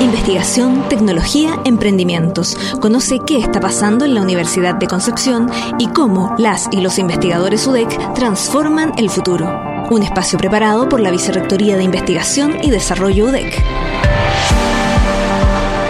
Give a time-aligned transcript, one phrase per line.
[0.00, 2.56] Investigación, tecnología, emprendimientos.
[2.80, 7.66] Conoce qué está pasando en la Universidad de Concepción y cómo las y los investigadores
[7.66, 9.46] UDEC transforman el futuro.
[9.90, 13.62] Un espacio preparado por la Vicerrectoría de Investigación y Desarrollo UDEC.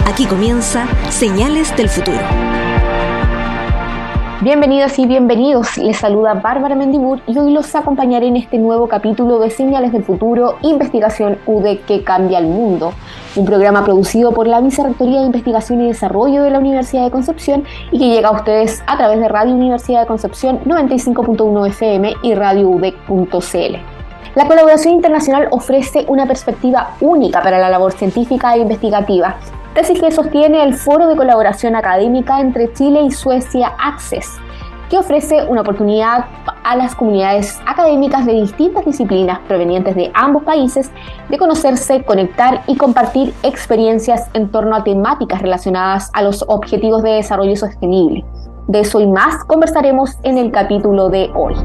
[0.05, 2.60] Aquí comienza Señales del Futuro.
[4.43, 5.77] Bienvenidas y bienvenidos.
[5.77, 10.03] Les saluda Bárbara Mendibur y hoy los acompañaré en este nuevo capítulo de Señales del
[10.03, 12.91] Futuro, Investigación UDEC que cambia el mundo.
[13.35, 17.65] Un programa producido por la Vicerrectoría de Investigación y Desarrollo de la Universidad de Concepción
[17.91, 22.33] y que llega a ustedes a través de Radio Universidad de Concepción 95.1 FM y
[22.33, 23.75] radioudec.cl.
[24.33, 29.37] La colaboración internacional ofrece una perspectiva única para la labor científica e investigativa
[29.73, 34.37] tesis que sostiene el Foro de Colaboración Académica entre Chile y Suecia Access,
[34.89, 36.25] que ofrece una oportunidad
[36.63, 40.91] a las comunidades académicas de distintas disciplinas provenientes de ambos países
[41.29, 47.11] de conocerse, conectar y compartir experiencias en torno a temáticas relacionadas a los objetivos de
[47.11, 48.25] desarrollo sostenible.
[48.67, 51.55] De eso y más conversaremos en el capítulo de hoy.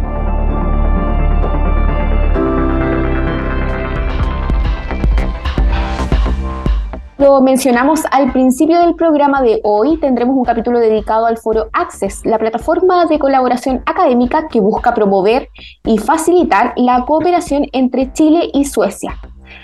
[7.19, 12.27] Lo mencionamos al principio del programa de hoy, tendremos un capítulo dedicado al foro Access,
[12.27, 15.49] la plataforma de colaboración académica que busca promover
[15.87, 19.17] y facilitar la cooperación entre Chile y Suecia,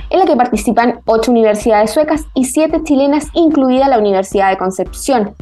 [0.08, 5.34] en la que participan ocho universidades suecas y siete chilenas, incluida la Universidad de Concepción.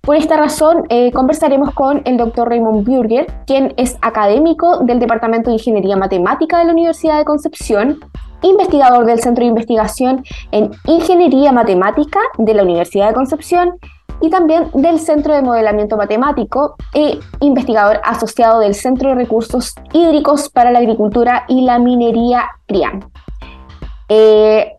[0.00, 5.50] Por esta razón, eh, conversaremos con el doctor Raymond Bürger, quien es académico del Departamento
[5.50, 8.00] de Ingeniería Matemática de la Universidad de Concepción
[8.42, 13.74] investigador del Centro de Investigación en Ingeniería Matemática de la Universidad de Concepción
[14.20, 20.48] y también del Centro de Modelamiento Matemático e investigador asociado del Centro de Recursos Hídricos
[20.48, 23.04] para la Agricultura y la Minería CRIAN,
[24.08, 24.72] eh,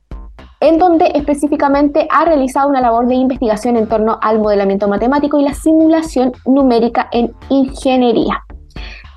[0.61, 5.44] en donde específicamente ha realizado una labor de investigación en torno al modelamiento matemático y
[5.44, 8.43] la simulación numérica en ingeniería.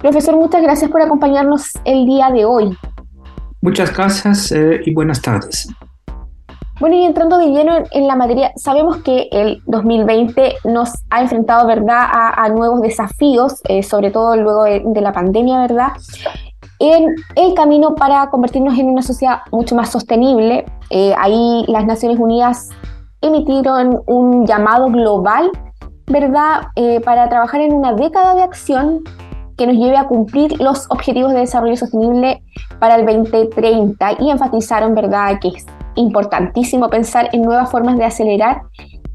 [0.01, 2.77] Profesor, muchas gracias por acompañarnos el día de hoy.
[3.67, 5.69] Muchas gracias eh, y buenas tardes.
[6.79, 11.67] Bueno, y entrando de lleno en, la materia, sabemos que el 2020 nos ha enfrentado,
[11.67, 15.89] ¿verdad?, a, nuevos desafíos, eh, sobre todo luego de, la pandemia, ¿verdad?,
[16.79, 20.65] en el camino para convertirnos en una sociedad mucho más sostenible.
[20.91, 22.69] Eh, ahí las Naciones Unidas
[23.21, 25.51] emitieron un llamado global,
[26.07, 26.69] ¿verdad?,
[27.05, 29.03] para trabajar en una década de acción
[29.57, 32.43] que nos lleve a cumplir los objetivos de desarrollo sostenible
[32.79, 38.63] para el 2030 y enfatizaron, ¿verdad?, que es importantísimo pensar en nuevas formas de acelerar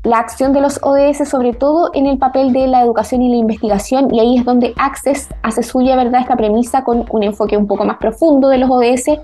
[0.04, 3.36] la acción de los ODS, sobre todo en el papel de la educación y la
[3.36, 7.68] investigación, y ahí es donde Access hace suya, ¿verdad?, esta premisa con un enfoque un
[7.68, 9.20] poco más profundo de los ODS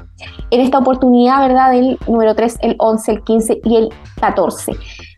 [0.51, 3.89] en esta oportunidad, ¿verdad?, del número 3, el 11, el 15 y el
[4.21, 4.73] 14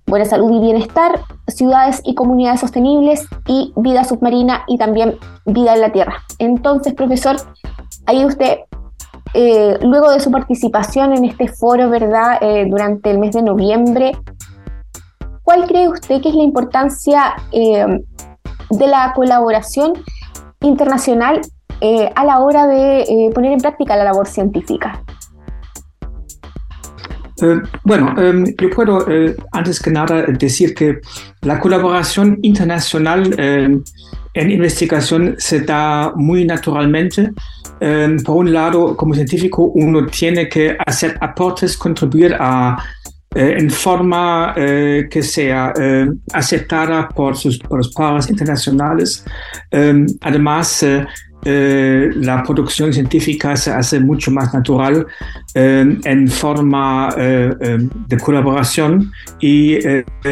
[0.09, 1.19] buena salud y bienestar,
[1.55, 6.13] ciudades y comunidades sostenibles y vida submarina y también vida en la Tierra.
[6.39, 7.37] Entonces, profesor,
[8.05, 8.59] ahí usted,
[9.33, 14.11] eh, luego de su participación en este foro, ¿verdad?, eh, durante el mes de noviembre,
[15.43, 17.85] ¿cuál cree usted que es la importancia eh,
[18.69, 19.93] de la colaboración
[20.61, 21.41] internacional
[22.15, 25.01] a la hora de poner en práctica la labor científica?
[27.85, 28.13] Bueno,
[28.59, 29.05] yo puedo
[29.53, 30.99] antes que nada decir que
[31.41, 33.83] la colaboración internacional em,
[34.33, 37.31] en investigación se da muy naturalmente.
[37.79, 42.77] Em, por un lado, como científico, uno tiene que hacer aportes, contribuir a,
[43.35, 45.73] eh, en forma que sea
[46.33, 49.23] aceptada por, sus, por los pares internacionales.
[50.21, 50.85] además,
[51.45, 55.07] eh, la producción científica se hace mucho más natural
[55.53, 57.49] eh, en forma eh,
[58.07, 59.77] de colaboración y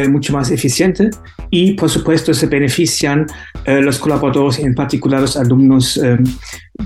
[0.08, 1.10] mucho más eficiente.
[1.50, 3.26] Y por supuesto se benefician
[3.66, 5.98] los colaboradores, en particular los alumnos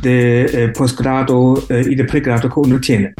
[0.00, 3.12] de posgrado y de pregrado que uno tiene.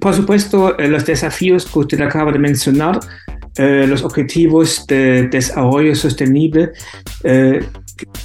[0.00, 3.00] por supuesto, los desafíos que usted acaba de mencionar
[3.58, 6.70] los objetivos de desarrollo sostenible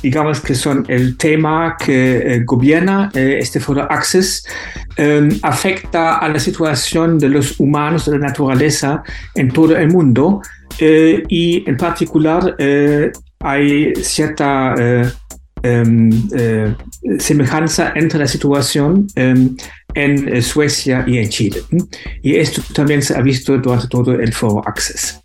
[0.01, 4.45] digamos que son el tema que eh, gobierna eh, este foro Access,
[4.97, 10.41] em, afecta a la situación de los humanos, de la naturaleza en todo el mundo
[10.79, 12.55] eh, y en particular
[13.39, 14.75] hay cierta
[15.63, 16.09] em,
[17.19, 19.55] semejanza entre la situación em,
[19.93, 21.61] en Suecia y en Chile.
[22.21, 25.24] Y esto también se ha visto durante todo el foro Access.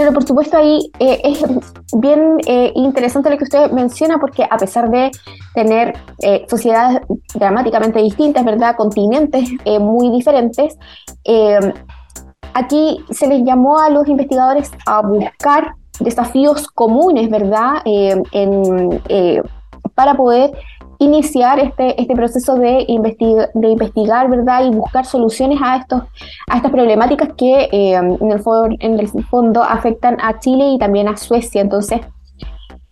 [0.00, 1.44] Pero por supuesto ahí eh, es
[1.92, 5.10] bien eh, interesante lo que usted menciona porque a pesar de
[5.54, 5.92] tener
[6.22, 7.02] eh, sociedades
[7.34, 8.76] dramáticamente distintas, ¿verdad?
[8.78, 9.46] Continentes
[9.78, 10.78] muy diferentes,
[12.54, 17.82] aquí se les llamó a los investigadores a buscar desafíos comunes, ¿verdad?
[19.94, 20.52] Para poder
[21.00, 22.86] iniciar este, este proceso de,
[23.54, 24.64] de investigar, ¿verdad?
[24.64, 26.02] Y buscar soluciones a, estos,
[26.48, 28.40] a estas problemáticas que eh, en, el
[28.78, 31.60] en el fondo afectan a Chile y también a Suecia.
[31.60, 32.00] Entonces,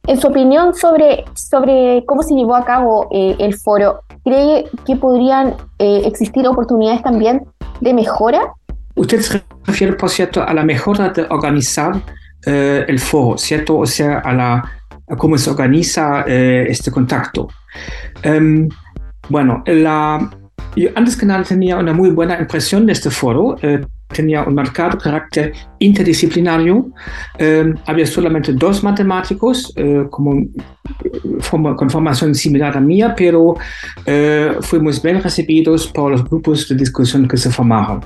[0.07, 5.55] en su opinión sobre, sobre cómo se llevó a cabo el foro, ¿cree que podrían
[5.79, 7.47] existir oportunidades también
[7.81, 8.55] de mejora?
[8.99, 12.03] Usted se refiere, por cierto, a la mejora de organizar
[12.47, 13.79] eh, el foro, ¿cierto?
[13.79, 14.83] O sea, a, la,
[15.17, 17.49] cómo se organiza eh, este contacto.
[18.23, 18.69] Em,
[19.29, 19.63] bueno,
[20.95, 23.57] antes que nada tenía una muy buena impresión de este foro.
[23.63, 26.91] Eh, tenía un marcado carácter interdisciplinario.
[27.39, 29.75] Em, había solamente dos matemáticos
[30.11, 30.47] como,
[31.77, 33.57] con formación similar a mía, pero
[34.63, 38.01] fuimos bien recibidos por los grupos de discusión que se formaron.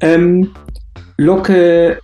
[0.00, 0.48] Em,
[1.16, 1.98] lo que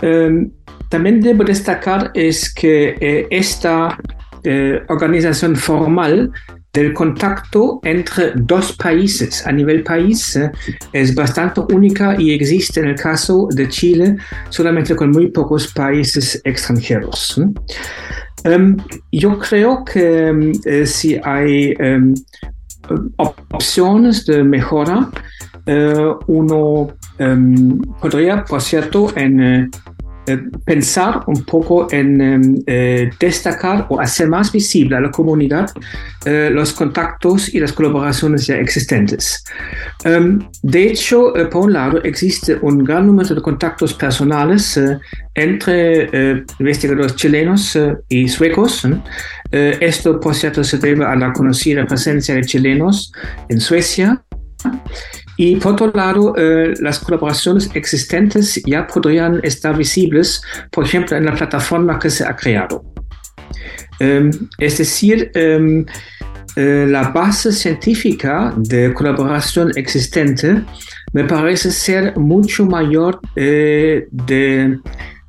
[0.93, 3.99] también debo destacar es que eh, esta
[4.44, 6.31] eh, organización formal
[6.72, 10.50] del contacto entre dos países a nivel país eh,
[10.92, 14.16] es bastante única y existe en el caso de Chile
[14.48, 17.40] solamente con muy pocos países extranjeros.
[18.44, 18.76] Em,
[19.12, 22.14] yo creo que em, si hay em,
[23.16, 25.10] opciones de mejora,
[26.26, 26.88] uno
[28.00, 29.69] podría, por cierto, en eh,
[30.64, 35.70] pensar un poco en em, eh, destacar o hacer más visible a la comunidad
[36.24, 39.42] eh, los contactos y las colaboraciones ya existentes.
[40.04, 44.80] Em, de hecho, por un lado, existe un gran número de contactos personales
[45.34, 47.78] entre investigadores chilenos
[48.08, 48.86] y suecos.
[49.50, 53.12] esto, por cierto, se debe a la conocida presencia de chilenos
[53.48, 54.22] en Suecia
[55.37, 61.25] y por otro lado, eh, las colaboraciones existentes ya podrían estar visibles, por ejemplo, en
[61.25, 62.84] la plataforma que se ha creado.
[63.99, 65.87] Em, es decir, em,
[66.56, 70.62] eh, la base científica de colaboración existente
[71.12, 74.79] me parece ser mucho mayor eh, de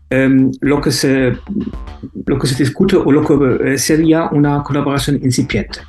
[0.09, 1.33] em, lo, que se,
[2.25, 5.79] lo que se discute o lo que sería una colaboración incipiente.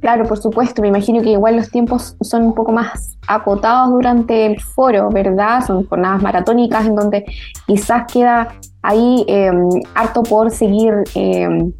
[0.00, 4.46] Claro, por supuesto, me imagino que igual los tiempos son un poco más acotados durante
[4.46, 5.64] el foro, ¿verdad?
[5.66, 7.24] Son jornadas maratónicas en donde
[7.66, 8.48] quizás queda
[8.82, 11.72] ahí em, harto por seguir em,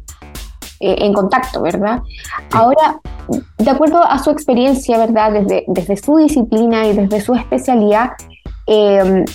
[0.79, 2.01] e, en contacto, ¿verdad?
[2.51, 2.99] Ahora,
[3.57, 5.31] de acuerdo a su experiencia, ¿verdad?
[5.31, 8.11] Desde, desde su disciplina y desde su especialidad,
[8.67, 9.25] eh,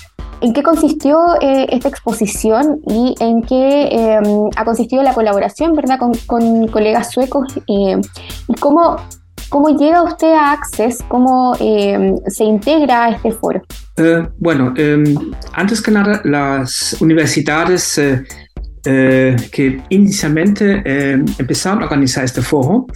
[0.41, 5.99] ¿En qué consistió eh, esta exposición y en qué em, ha consistido la colaboración ¿verdad?
[5.99, 7.55] Con, colegas suecos?
[7.67, 7.95] ¿Y
[8.61, 8.97] cómo,
[9.49, 11.03] cómo llega usted a Access?
[11.09, 13.63] ¿Cómo em, se integra a este foro?
[13.97, 15.05] Eh, bueno, em,
[15.53, 17.99] antes que nada, las universidades
[18.87, 22.87] eh, eh, que inicialmente eh, empezaron a organizar este foro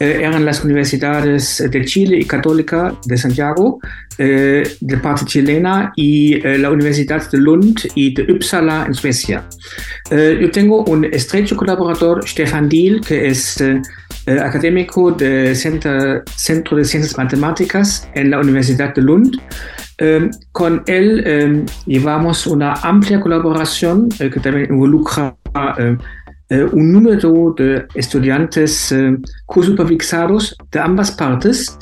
[0.00, 3.78] eh, eran las universidades de Chile y Católica de Santiago,
[4.18, 9.46] de parte chilena, y la Universidad de Lund y de Uppsala en Suecia.
[10.10, 13.62] yo tengo un estrecho colaborador, Stefan Diel, que es
[14.26, 19.38] académico del Centro de Ciencias Matemáticas en la Universidad de Lund.
[19.98, 25.34] Em, con él em, llevamos una amplia colaboración eh, que también involucra
[25.78, 25.96] em,
[26.50, 28.94] eh, un número de estudiantes
[29.46, 31.78] co-supervisados de ambas partes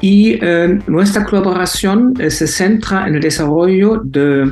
[0.00, 0.40] y
[0.86, 4.50] nuestra colaboración eh, se centra en el desarrollo de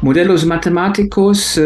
[0.00, 1.60] modelos matemáticos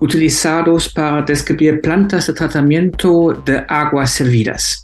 [0.00, 4.80] utilizados para describir plantas de tratamiento de aguas servidas.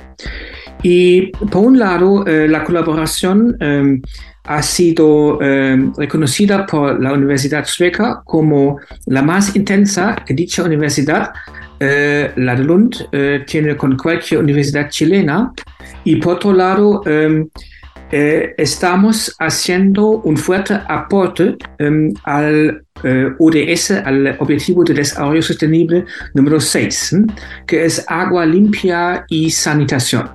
[0.82, 3.56] Y por un lado, la colaboración
[4.44, 11.30] ha sido eh, reconocida por la Universidad Sueca como la más intensa que dicha universidad,
[11.78, 15.52] eh, la de Lund, eh, tiene con cualquier universidad chilena.
[16.04, 17.02] Y por otro lado,
[18.10, 22.84] em, estamos haciendo un fuerte aporte em, al
[23.38, 27.16] ODS, al Objetivo de Desarrollo Sostenible número 6,
[27.66, 30.28] que es agua limpia y sanitación.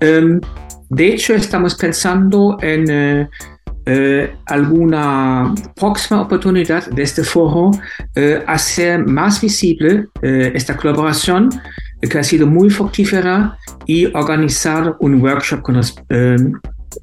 [0.00, 0.40] Em,
[0.92, 3.28] de hecho, estamos pensando en eh,
[3.86, 7.70] eh, alguna próxima oportunidad de este foro
[8.14, 11.48] eh, hacer más visible esta colaboración
[12.02, 13.56] que ha sido muy fructífera
[13.86, 15.80] y organizar un workshop con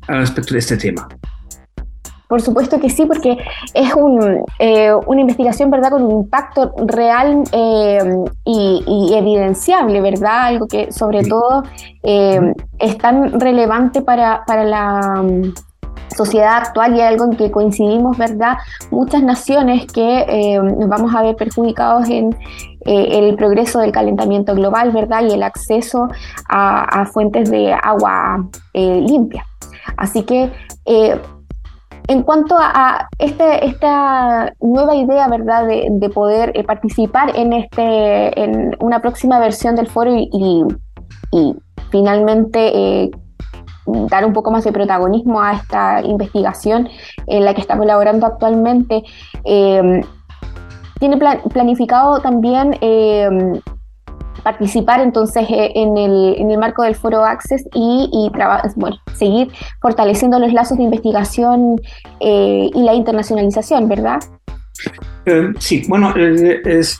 [0.07, 1.07] al respecto de este tema.
[2.27, 3.37] Por supuesto que sí, porque
[3.73, 7.41] es una investigación, ¿verdad?, con un impacto real
[8.45, 10.43] y, evidenciable, ¿verdad?
[10.43, 11.63] Algo que sobre todo
[12.03, 15.23] es tan relevante para, para, la,
[16.15, 18.57] sociedad actual y algo en que coincidimos, ¿verdad?
[18.91, 22.35] Muchas naciones que eh, nos vamos a ver perjudicados en
[22.85, 25.23] eh, el progreso del calentamiento global, ¿verdad?
[25.23, 26.09] Y el acceso
[26.47, 29.45] a, fuentes de agua eh, limpia.
[29.97, 30.51] Así que
[30.85, 38.99] en cuanto a, este, esta nueva idea, ¿verdad?, de, poder participar en, este, en una
[38.99, 40.65] próxima versión del foro y,
[41.91, 43.11] finalmente
[43.85, 46.89] dar un poco más de protagonismo a esta investigación
[47.27, 49.03] en la que está colaborando actualmente.
[49.43, 50.01] Eh,
[50.99, 53.29] tiene planificado también eh,
[54.43, 58.31] participar entonces eh, en el, en el, marco del foro Access y, y
[58.75, 59.49] bueno, seguir
[59.81, 61.81] fortaleciendo los lazos de investigación
[62.19, 64.19] y la internacionalización, ¿verdad?
[65.59, 66.99] sí, bueno, es,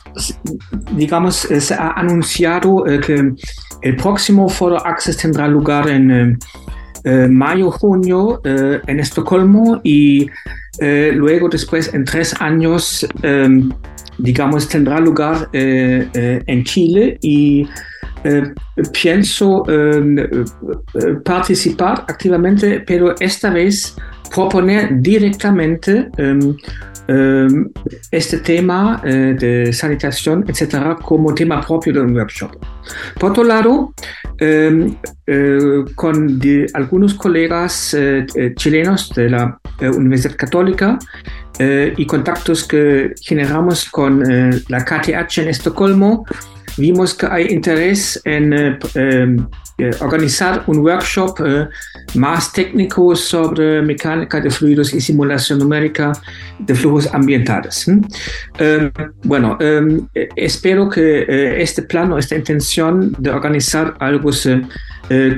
[0.92, 3.32] digamos, se ha anunciado que
[3.82, 6.38] el próximo foro Access tendrá lugar en
[7.02, 10.28] eh, mayo, junio eh, en Estocolmo y
[10.80, 13.06] eh, luego después en tres años,
[14.22, 17.66] digamos, tendrá lugar en Chile y
[18.92, 20.16] pienso em,
[21.24, 23.96] participar activamente, pero esta vez
[24.32, 26.54] proponer directamente em,
[28.10, 32.52] este tema de sanitación, etcétera, como tema propio de un workshop.
[33.18, 33.92] Por otro lado,
[34.42, 34.96] Em,
[35.26, 36.40] eh, con
[36.72, 40.98] algunos colegas eh, eh, chilenos de la Universidad Católica
[41.96, 44.22] y contactos que generamos con
[44.68, 46.24] la KTH en Estocolmo,
[46.76, 49.46] vimos que hay interés en em,
[50.00, 51.38] organizar un workshop
[52.14, 56.12] más técnico sobre mecánica de fluidos y simulación numérica
[56.58, 57.86] de flujos ambientales.
[58.58, 58.90] Em,
[59.24, 59.58] bueno,
[60.36, 64.62] espero que este plan o esta intención de organizar algo se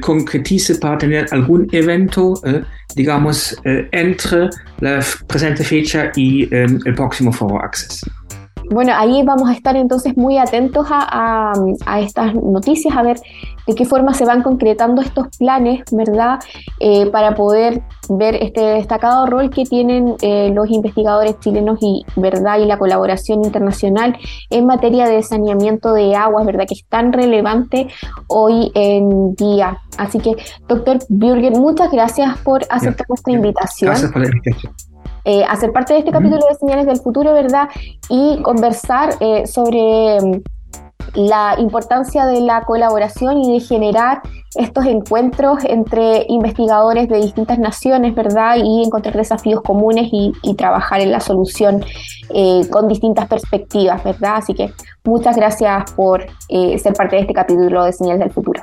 [0.00, 2.62] concretice para tener algún evento, eh,
[2.94, 4.50] digamos, eh, entre
[4.80, 8.02] la presente fecha y el próximo Foro Access.
[8.70, 11.52] Bueno, ahí vamos a estar entonces muy atentos a,
[11.98, 13.18] estas noticias, a ver
[13.66, 16.40] de qué forma se van concretando estos planes, ¿verdad?
[16.80, 22.58] Eh, para poder ver este destacado rol que tienen eh, los investigadores chilenos y, ¿verdad?
[22.58, 24.16] Y la colaboración internacional
[24.50, 26.64] en materia de saneamiento de aguas, ¿verdad?
[26.66, 27.88] Que es tan relevante
[28.26, 29.78] hoy en día.
[29.96, 30.34] Así que,
[30.66, 33.90] doctor Bürger, muchas gracias por aceptar nuestra invitación.
[33.90, 34.72] Gracias por la invitación.
[35.24, 37.68] Eh, hacer parte de este capítulo de Señales del Futuro, ¿verdad?
[38.08, 40.42] Y conversar eh, sobre mm,
[41.14, 44.22] la importancia de la colaboración y de generar
[44.56, 48.56] estos encuentros entre investigadores de distintas naciones, ¿verdad?
[48.56, 51.84] Y encontrar desafíos comunes y, trabajar en la solución
[52.30, 54.36] eh, con distintas perspectivas, ¿verdad?
[54.36, 54.72] Así que
[55.04, 58.62] muchas gracias por ser parte de este capítulo de Señales del Futuro.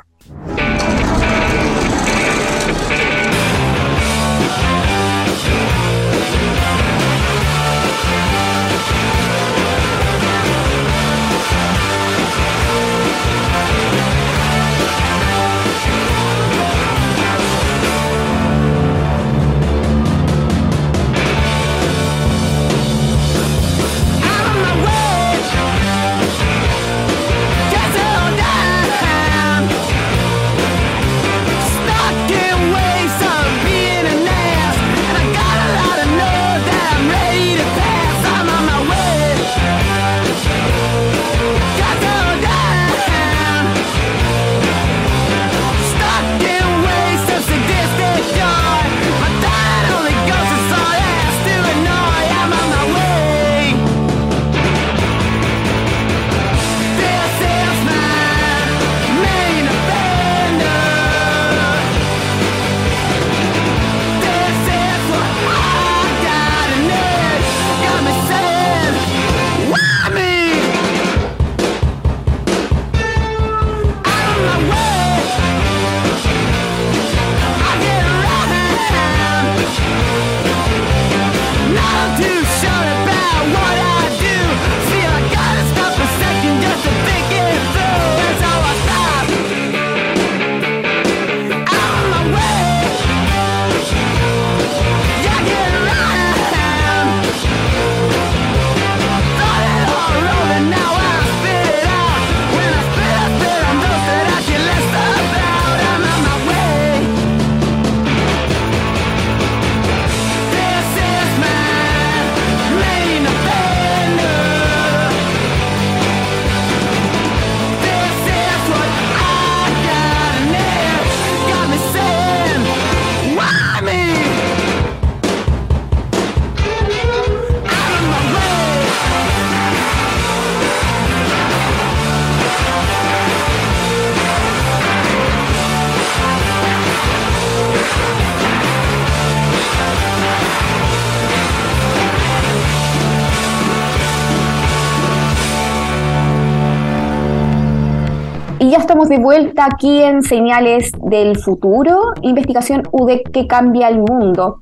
[148.69, 153.97] Y ya estamos de vuelta aquí en Señales del Futuro, investigación UDEC que cambia el
[153.97, 154.59] mundo.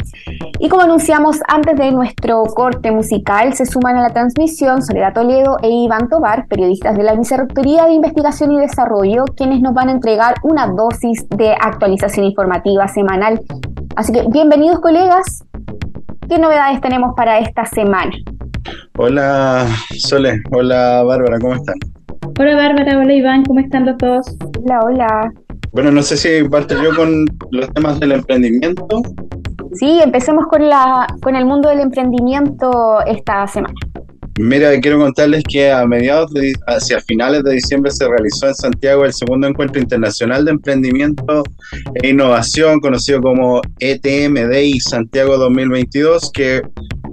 [0.61, 5.57] Y como anunciamos antes de nuestro corte musical, se suman a la transmisión Soledad Toledo
[5.61, 9.91] e Iván Tobar, periodistas de la Vicerrectoría de Investigación y Desarrollo, quienes nos van a
[9.91, 13.41] entregar una dosis de actualización informativa semanal.
[13.97, 15.43] Así que bienvenidos colegas.
[16.29, 18.11] ¿Qué novedades tenemos para esta semana?
[18.97, 21.75] Hola Sole, hola Bárbara, ¿cómo están?
[22.39, 24.27] Hola Bárbara, hola Iván, ¿cómo están los dos?
[24.63, 25.33] Hola, hola.
[25.71, 28.85] Bueno, no sé si parto yo con los temas del emprendimiento.
[29.73, 33.73] Sí, empecemos con, la, con el mundo del emprendimiento esta semana.
[34.39, 39.03] Mira, quiero contarles que a mediados de, hacia finales de diciembre se realizó en Santiago
[39.03, 41.41] el segundo encuentro internacional de emprendimiento
[41.95, 46.61] e innovación, conocido como ETMDI Santiago 2022, que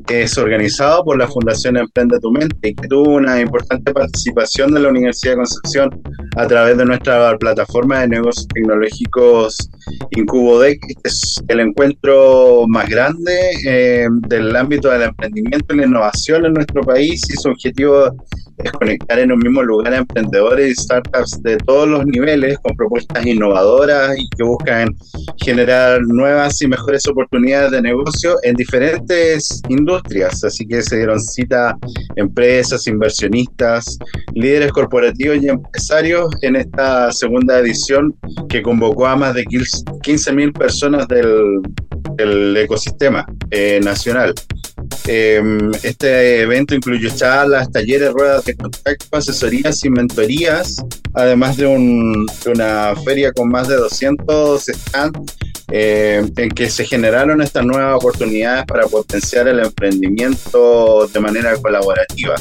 [0.08, 4.80] es organizado por la Fundación Emprende tu Mente y que tuvo una importante participación de
[4.80, 6.02] la Universidad de Concepción
[6.36, 9.70] a través de nuestra plataforma de negocios tecnológicos
[10.10, 10.78] IncuboDEC.
[10.88, 13.32] Este es el encuentro más grande
[13.66, 18.14] eh, del ámbito del emprendimiento y la innovación en nuestro país y su objetivo
[18.58, 22.76] es conectar en un mismo lugar a emprendedores y startups de todos los niveles con
[22.76, 24.94] propuestas innovadoras y que buscan
[25.38, 30.44] generar nuevas y mejores oportunidades de negocio en diferentes industrias.
[30.44, 31.76] Así que se dieron cita
[32.16, 33.98] empresas, inversionistas,
[34.34, 38.14] líderes corporativos y empresarios en esta segunda edición
[38.48, 44.34] que convocó a más de 15.000 personas del, ecosistema eh, nacional.
[45.06, 50.76] Em, este evento incluyó charlas, talleres, ruedas de contacto, asesorías y mentorías,
[51.12, 55.36] además de, una feria con más de 200 stands
[55.70, 62.36] eh, en que se generaron estas nuevas oportunidades para potenciar el emprendimiento de manera colaborativa.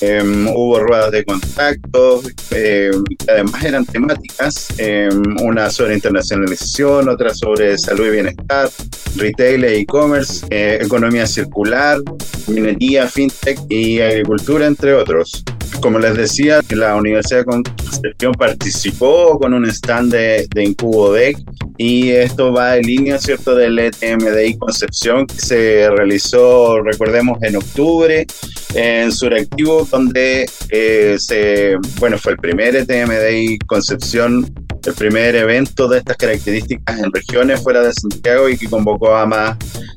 [0.00, 2.90] Em, hubo ruedas de contacto, eh,
[3.26, 8.70] además eran temáticas, em, una sobre internacionalización, otra sobre salud y bienestar,
[9.16, 12.00] retail e e-commerce, eh, economía circular,
[12.46, 15.44] minería, fintech y agricultura, entre otros.
[15.80, 21.38] Como les decía, la Universidad de Concepción participó con un stand de, de IncuboDEC
[21.76, 28.26] y esto va en línea, ¿cierto?, del ETMDI Concepción que se realizó, recordemos, en octubre
[28.74, 34.52] en Suractivo, donde eh, bueno, fue el primer ETMDI Concepción,
[34.84, 39.26] el primer evento de estas características en regiones fuera de Santiago y que convocó a
[39.26, 39.56] más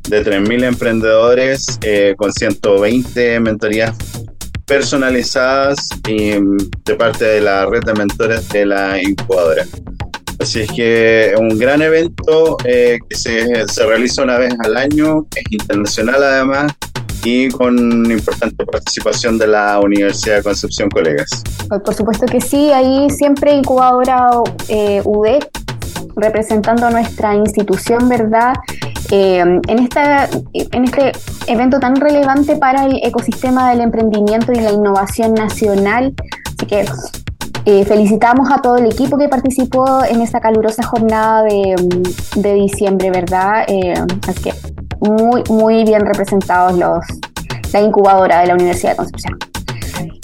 [0.10, 3.96] de 3.000 emprendedores eh, con 120 mentorías
[4.72, 9.66] personalizadas mm, de parte de la red de mentores de la incubadora.
[10.40, 15.28] Así es que un gran evento eh, que se, se, realiza una vez al año,
[15.36, 16.72] es internacional además
[17.26, 21.30] y con importante participación de la Universidad de Concepción Colegas.
[21.84, 24.30] Por supuesto que sí, ahí siempre incubadora
[24.70, 25.50] eh, UDEC
[26.16, 28.54] representando a nuestra institución, ¿verdad?
[29.12, 31.12] Eh, en, esta, en este
[31.48, 36.14] evento tan relevante para el ecosistema del emprendimiento y la innovación nacional.
[36.58, 36.86] Así que
[37.66, 41.76] eh, felicitamos a todo el equipo que participó en esta calurosa jornada de,
[42.36, 43.66] de diciembre, ¿verdad?
[43.68, 43.94] Eh,
[44.28, 44.54] así que
[45.02, 47.04] muy, muy bien representados los,
[47.74, 49.38] la incubadora de la Universidad de Concepción.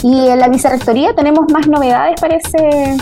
[0.03, 2.95] Y en la vicerrectoría tenemos más novedades, parece.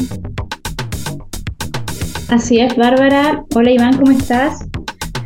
[2.30, 3.46] Así es, Bárbara.
[3.54, 4.66] Hola Iván, ¿cómo estás?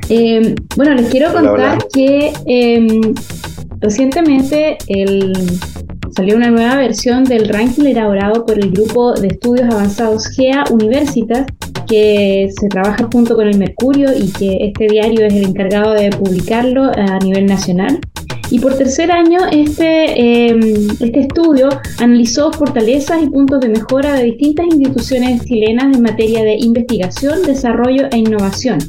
[0.09, 3.13] Eh, bueno, les quiero contar que em,
[3.79, 5.33] recientemente el,
[6.15, 11.45] salió una nueva versión del ranking elaborado por el grupo de estudios avanzados GEA Universitas,
[11.87, 16.09] que se trabaja junto con el Mercurio y que este diario es el encargado de
[16.09, 17.99] publicarlo a nivel nacional.
[18.51, 24.23] Y por tercer año, este, em, este estudio analizó fortalezas y puntos de mejora de
[24.23, 28.79] distintas instituciones chilenas en materia de investigación, desarrollo e innovación.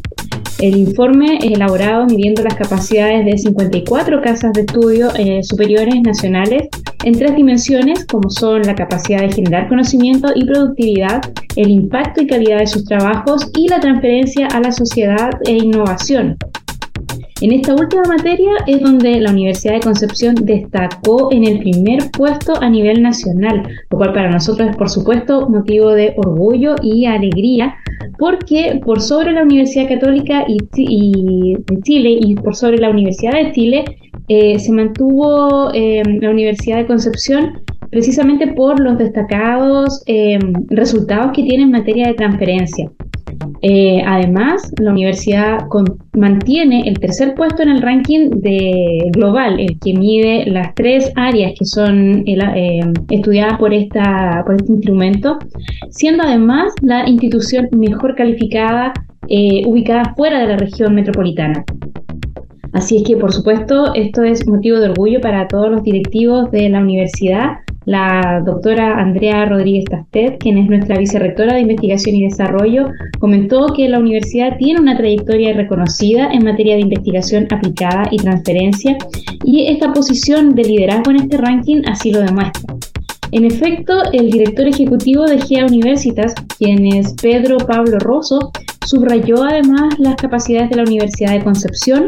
[0.60, 6.68] El informe es elaborado midiendo las capacidades de 54 casas de estudio eh, superiores nacionales
[7.04, 11.22] en tres dimensiones, como son la capacidad de generar conocimiento y productividad,
[11.56, 16.36] el impacto y calidad de sus trabajos y la transferencia a la sociedad e innovación.
[17.42, 22.52] En esta última materia es donde la Universidad de Concepción destacó en el primer puesto
[22.60, 27.76] a nivel nacional, lo cual para nosotros es por supuesto motivo de orgullo y alegría,
[28.18, 30.58] porque por sobre la Universidad Católica y,
[31.66, 33.84] de Chile y por sobre la Universidad de Chile
[34.28, 41.42] eh, se mantuvo eh, la Universidad de Concepción precisamente por los destacados eh, resultados que
[41.42, 42.90] tiene en materia de transferencia.
[43.62, 45.66] Eh, además, la universidad
[46.14, 51.52] mantiene el tercer puesto en el ranking de global, el que mide las tres áreas
[51.58, 54.00] que son eh, estudiadas por, este
[54.68, 55.38] instrumento,
[55.90, 58.94] siendo además la institución mejor calificada
[59.28, 61.62] eh, ubicada fuera de la región metropolitana.
[62.72, 66.68] Así es que, por supuesto, esto es motivo de orgullo para todos los directivos de
[66.68, 67.58] la universidad
[67.90, 72.86] la doctora Andrea Rodríguez Tastet, quien es nuestra vicerrectora de Investigación y Desarrollo,
[73.18, 78.96] comentó que la universidad tiene una trayectoria reconocida en materia de investigación aplicada y transferencia
[79.44, 82.76] y esta posición de liderazgo en este ranking así lo demuestra.
[83.32, 88.52] En efecto, el director ejecutivo de GEA Universitas, quien es Pedro Pablo Rosso,
[88.86, 92.06] subrayó además las capacidades de la Universidad de Concepción,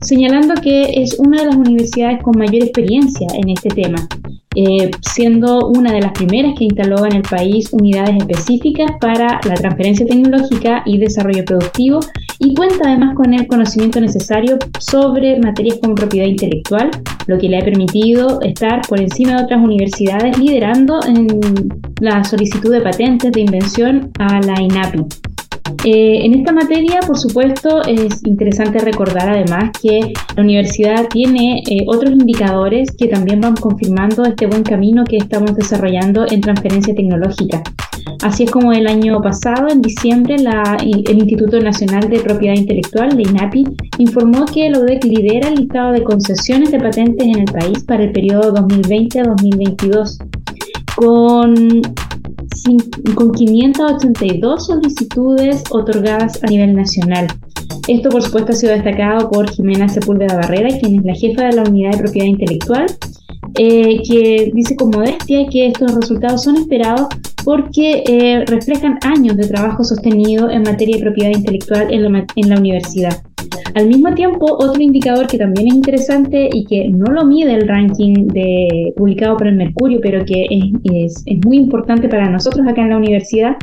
[0.00, 4.08] señalando que es una de las universidades con mayor experiencia en este tema
[4.60, 9.54] eh, siendo una de las primeras que instaló en el país unidades específicas para la
[9.54, 12.00] transferencia tecnológica y desarrollo productivo
[12.40, 16.90] y cuenta además con el conocimiento necesario sobre materias como propiedad intelectual,
[17.28, 21.28] lo que le ha permitido estar por encima de otras universidades liderando en
[22.00, 25.27] la solicitud de patentes de invención a la INAPI.
[25.84, 31.84] Eh, en esta materia, por supuesto, es interesante recordar además que la universidad tiene eh,
[31.86, 37.62] otros indicadores que también van confirmando este buen camino que estamos desarrollando en transferencia tecnológica.
[38.22, 43.22] Así es como el año pasado, en diciembre, el Instituto Nacional de Propiedad Intelectual, la
[43.22, 43.64] INAPI,
[43.98, 48.02] informó que la UDEC lidera el listado de concesiones de patentes en el país para
[48.02, 50.18] el periodo 2020-2022,
[50.96, 51.82] con
[53.14, 57.26] con 582 solicitudes otorgadas a nivel nacional.
[57.86, 61.52] Esto, por supuesto, ha sido destacado por Jimena Sepúlveda Barrera, quien es la jefa de
[61.52, 62.86] la Unidad de Propiedad Intelectual,
[63.54, 67.08] eh, que dice con modestia que estos resultados son esperados
[67.44, 73.22] porque eh, reflejan años de trabajo sostenido en materia de propiedad intelectual en la, universidad.
[73.74, 77.68] Al mismo tiempo, otro indicador que también es interesante y que no lo mide el
[77.68, 82.82] ranking de, publicado por el Mercurio, pero que es, es muy importante para nosotros acá
[82.82, 83.56] en la universidad,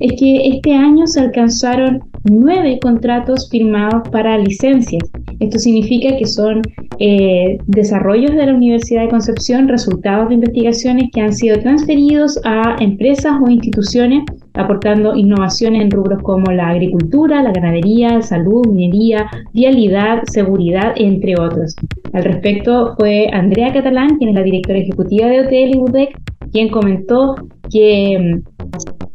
[0.00, 5.02] es que este año se alcanzaron nueve contratos firmados para licencias.
[5.40, 6.62] Esto significa que son
[6.98, 12.76] eh, desarrollos de la Universidad de Concepción, resultados de investigaciones que han sido transferidos a
[12.80, 20.22] empresas o instituciones aportando innovaciones en rubros como la agricultura, la ganadería, salud, minería, vialidad,
[20.24, 21.74] seguridad, entre otros.
[22.12, 26.18] Al respecto fue Andrea Catalán, quien es la directora ejecutiva de Hotel y UDEC,
[26.50, 27.36] quien comentó
[27.70, 28.40] que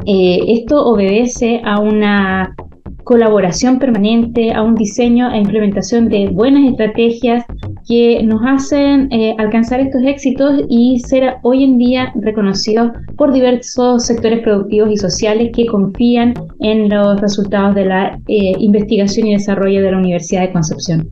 [0.05, 2.55] eh, esto obedece a una
[3.03, 7.45] colaboración permanente, a un diseño e implementación de buenas estrategias
[7.87, 14.05] que nos hacen eh, alcanzar estos éxitos y ser hoy en día reconocidos por diversos
[14.05, 19.81] sectores productivos y sociales que confían en los resultados de la eh, investigación y desarrollo
[19.81, 21.09] de la Universidad de Concepción.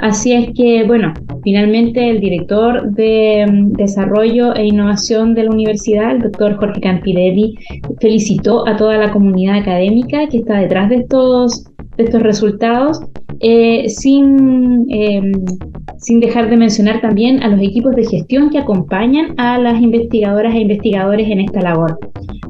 [0.00, 6.10] Así es que, bueno, finalmente el director de mm, Desarrollo e Innovación de la universidad,
[6.10, 7.56] el doctor Jorge Campilelli,
[8.00, 13.00] felicitó a toda la comunidad académica que está detrás de estos, de estos resultados,
[13.40, 15.32] eh, sin, em,
[15.98, 20.54] sin dejar de mencionar también a los equipos de gestión que acompañan a las investigadoras
[20.54, 21.98] e investigadores en esta labor.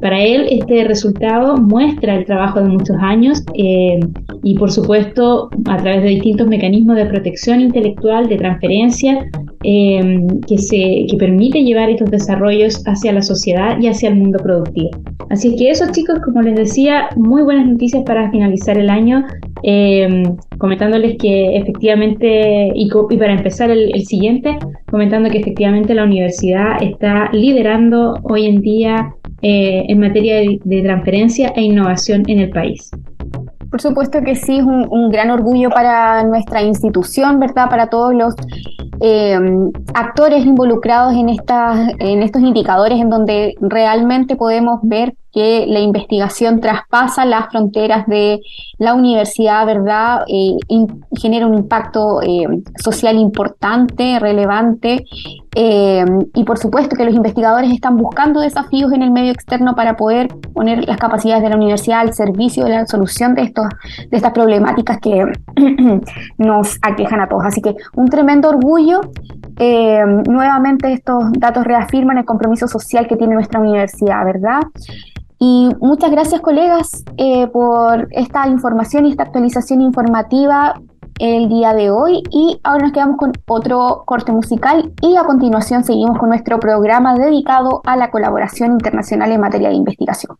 [0.00, 3.98] Para él, este resultado muestra el trabajo de muchos años eh,
[4.42, 9.26] y, por supuesto, a través de distintos mecanismos de protección intelectual, de transferencia,
[9.64, 14.38] eh, que, se, que permite llevar estos desarrollos hacia la sociedad y hacia el mundo
[14.38, 14.90] productivo.
[15.30, 19.24] Así que eso, chicos, como les decía, muy buenas noticias para finalizar el año.
[19.62, 20.22] Eh,
[20.58, 24.58] comentándoles que efectivamente, y, para empezar el, siguiente,
[24.90, 31.48] comentando que efectivamente la universidad está liderando hoy en día eh, en materia de, transferencia
[31.56, 32.90] e innovación en el país.
[33.70, 37.68] Por supuesto que sí, es un, gran orgullo para nuestra institución, ¿verdad?
[37.68, 38.34] Para todos los
[39.00, 39.38] eh,
[39.94, 46.62] actores involucrados en, estas, en estos indicadores en donde realmente podemos ver que la investigación
[46.62, 48.40] traspasa las fronteras de
[48.78, 50.22] la universidad, ¿verdad?
[50.28, 50.56] Eh,
[51.14, 52.46] genera un impacto eh,
[52.82, 55.04] social importante, relevante,
[55.54, 59.94] eh, y por supuesto que los investigadores están buscando desafíos en el medio externo para
[59.94, 63.66] poder poner las capacidades de la universidad al servicio de la solución de, estos,
[64.10, 65.22] de estas problemáticas que
[66.38, 67.44] nos aquejan a todos.
[67.44, 69.02] Así que un tremendo orgullo.
[69.58, 74.62] nuevamente estos datos reafirman el compromiso social que tiene nuestra universidad, ¿verdad?
[75.38, 80.80] Y muchas gracias, colegas, eh, por esta información y esta actualización informativa
[81.18, 82.22] el día de hoy.
[82.30, 87.14] Y ahora nos quedamos con otro corte musical y a continuación seguimos con nuestro programa
[87.14, 90.36] dedicado a la colaboración internacional en materia de investigación.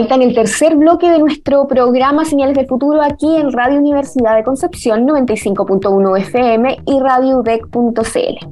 [0.00, 4.34] Vuelta en el tercer bloque de nuestro programa Señales del Futuro aquí en Radio Universidad
[4.34, 8.46] de Concepción 95.1 FM y radiodec.cl.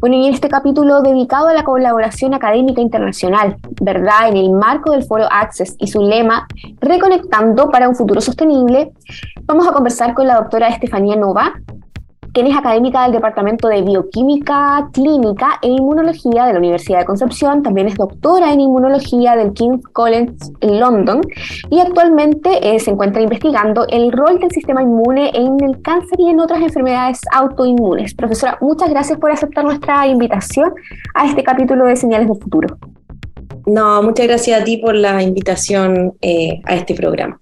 [0.00, 4.28] Bueno, y en este capítulo dedicado a la colaboración académica internacional, ¿verdad?
[4.28, 6.46] En el marco del foro Access y su lema
[6.80, 8.92] Reconectando para un futuro sostenible,
[9.42, 11.54] vamos a conversar con la doctora Estefanía Nova,
[12.36, 17.62] quien es académica del Departamento de Bioquímica Clínica e Inmunología de la Universidad de Concepción,
[17.62, 21.22] también es doctora en Inmunología del King's College en London
[21.70, 26.28] y actualmente eh, se encuentra investigando el rol del sistema inmune en el cáncer y
[26.28, 28.12] en otras enfermedades autoinmunes.
[28.12, 30.74] Profesora, muchas gracias por aceptar nuestra invitación
[31.14, 32.76] a este capítulo de Señales del Futuro.
[33.64, 37.40] No, muchas gracias a ti por la invitación eh, a este programa.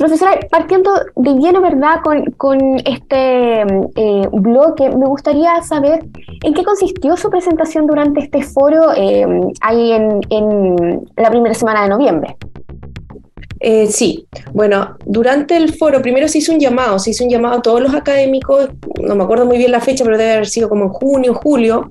[0.00, 2.00] Profesora, partiendo de lleno, ¿verdad?,
[2.38, 6.06] con, este eh, bloque, me gustaría saber
[6.42, 9.26] en qué consistió su presentación durante este foro eh,
[9.60, 12.34] ahí en, la primera semana de noviembre.
[13.60, 17.58] Eh, sí, bueno, durante el foro primero se hizo un llamado, se hizo un llamado
[17.58, 18.70] a todos los académicos,
[19.02, 21.90] no me acuerdo muy bien la fecha, pero debe haber sido como en junio, julio,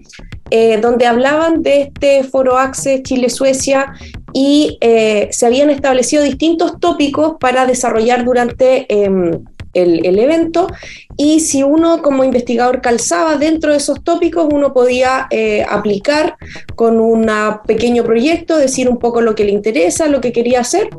[0.81, 3.93] donde hablaban de este foro Access Chile-Suecia
[4.33, 10.67] y eh, se habían establecido distintos tópicos para desarrollar durante em, el, evento
[11.15, 16.37] y si uno como investigador calzaba dentro de esos tópicos, uno podía eh, aplicar
[16.75, 17.29] con un
[17.67, 20.89] pequeño proyecto, decir un poco lo que le interesa, lo que quería hacer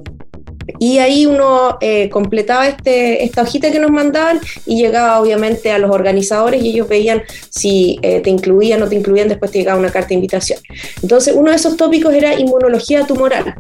[0.78, 5.78] y ahí uno eh, completaba este, esta hojita que nos mandaban y llegaba obviamente a
[5.78, 9.58] los organizadores y ellos veían si eh, te incluían o no te incluían, después te
[9.58, 10.58] llegaba una carta de invitación.
[11.02, 13.54] Entonces uno de esos tópicos era inmunología tumoral.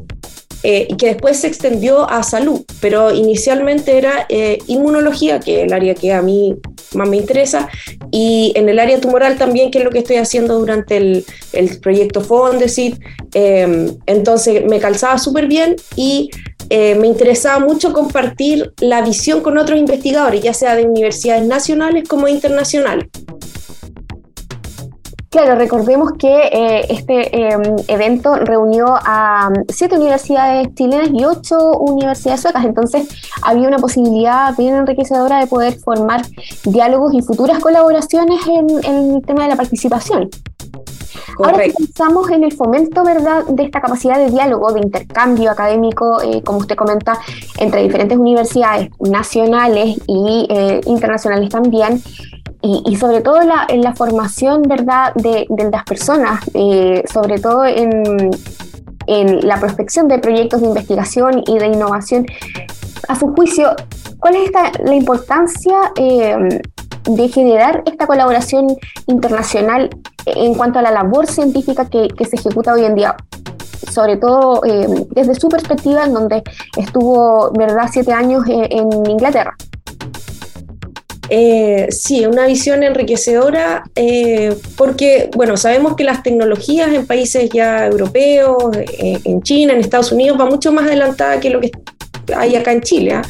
[0.62, 4.26] Eh, que después se extendió a salud, pero inicialmente era
[4.66, 6.54] inmunología, que es el área que a mí
[6.94, 7.70] más me interesa,
[8.10, 11.80] y en el área tumoral también, que es lo que estoy haciendo durante el, el
[11.80, 12.98] proyecto Fondesit.
[13.32, 16.28] entonces me calzaba súper bien y
[16.70, 22.08] eh, me interesaba mucho compartir la visión con otros investigadores, ya sea de universidades nacionales
[22.08, 23.08] como internacionales.
[25.30, 32.40] Claro, recordemos que eh, este em, evento reunió a siete universidades chilenas y ocho universidades
[32.40, 33.08] suecas, entonces
[33.42, 36.22] había una posibilidad bien enriquecedora de poder formar
[36.64, 40.30] diálogos y futuras colaboraciones en el tema de la participación.
[41.38, 46.20] Ahora si pensamos en el fomento, ¿verdad?, de esta capacidad de diálogo, de intercambio académico,
[46.22, 47.18] eh, como usted comenta,
[47.58, 52.02] entre diferentes universidades nacionales y eh, internacionales también,
[52.62, 58.30] y, sobre todo en la formación, ¿verdad?, de, las personas, eh, sobre todo en,
[59.06, 62.26] en la prospección de proyectos de investigación y de innovación.
[63.08, 63.74] A su juicio,
[64.18, 65.74] ¿cuál es esta, la importancia
[67.04, 69.90] de generar esta colaboración internacional
[70.26, 73.16] en cuanto a la labor científica que, se ejecuta hoy en día,
[73.90, 76.42] sobre todo eh, desde su perspectiva, en donde
[76.76, 79.54] estuvo, ¿verdad?, siete años eh, en, Inglaterra.
[81.32, 83.84] Eh, sí, una visión enriquecedora
[84.76, 90.40] porque, bueno, sabemos que las tecnologías en países ya europeos, en China, en Estados Unidos,
[90.40, 91.70] va mucho más adelantada que lo que
[92.36, 93.12] hay acá en Chile.
[93.14, 93.22] ¿ah?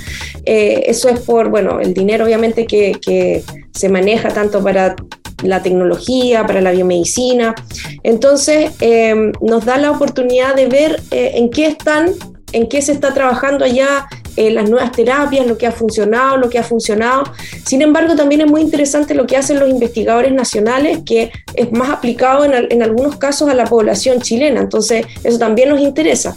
[0.44, 4.96] eso es por, bueno, el dinero obviamente que, que se maneja tanto para
[5.42, 7.54] la tecnología, para la biomedicina.
[8.02, 12.10] Entonces, eh, nos da la oportunidad de ver eh, en qué están,
[12.52, 16.48] en qué se está trabajando allá eh, las nuevas terapias, lo que ha funcionado, lo
[16.48, 17.24] que ha funcionado.
[17.64, 21.90] Sin embargo, también es muy interesante lo que hacen los investigadores nacionales, que es más
[21.90, 24.60] aplicado en, en algunos casos a la población chilena.
[24.60, 26.34] Entonces, eso también nos interesa.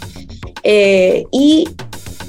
[0.63, 1.67] y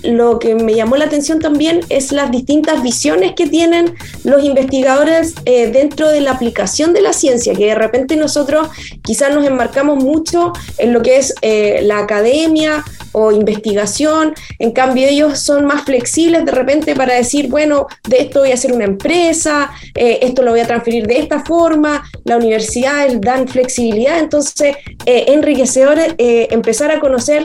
[0.04, 5.34] lo que me llamó la atención también es las distintas visiones que tienen los investigadores
[5.46, 8.68] eh, dentro de la aplicación de la ciencia, que de repente nosotros
[9.02, 15.06] quizás nos enmarcamos mucho en lo que es eh, la academia o investigación, en cambio
[15.06, 18.84] ellos son más flexibles de repente para decir, bueno, de esto voy a hacer una
[18.84, 24.76] empresa, eh, esto lo voy a transferir de esta forma, la universidad dan flexibilidad, entonces
[25.06, 27.44] enriquecedor empezar a conocer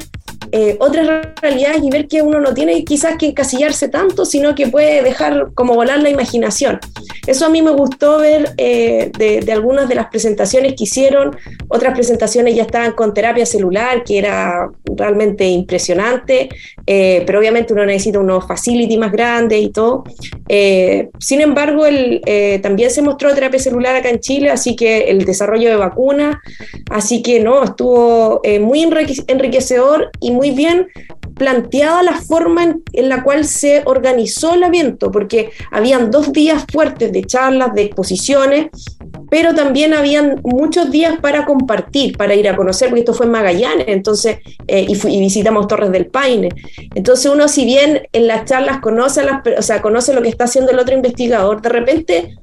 [0.51, 1.07] eh, otras
[1.41, 5.51] realidades y ver que uno no tiene quizás que encasillarse tanto, sino que puede dejar
[5.53, 6.79] como volar la imaginación.
[7.27, 11.37] Eso a mí me gustó ver eh, de, algunas de las presentaciones que hicieron.
[11.67, 16.49] Otras presentaciones ya estaban con terapia celular, que era realmente impresionante,
[16.87, 20.03] eh, pero obviamente uno necesita unos facility más grandes y todo.
[21.19, 22.21] sin embargo, el,
[22.63, 26.37] también se mostró terapia celular acá en Chile, así que el desarrollo de vacunas,
[26.89, 30.87] así que no, estuvo muy enriquecedor y muy bien
[31.35, 37.11] planteada la forma en, la cual se organizó el evento, porque habían dos días fuertes
[37.11, 38.67] de charlas, de exposiciones,
[39.31, 43.31] pero también habían muchos días para compartir, para ir a conocer, porque esto fue en
[43.31, 46.49] Magallanes, entonces, eh, y, visitamos Torres del Paine.
[46.93, 50.43] Entonces uno, si bien en las charlas conoce, las, o sea, conoce lo que está
[50.43, 52.37] haciendo el otro investigador, de repente